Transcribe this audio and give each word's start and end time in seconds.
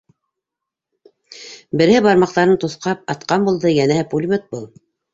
Береһе 1.83 2.01
бармаҡтарын 2.07 2.57
тоҫҡап 2.65 3.15
атҡан 3.17 3.49
булды, 3.51 3.77
йәнәһе 3.79 4.11
пулемет 4.17 4.53
был. 4.57 4.71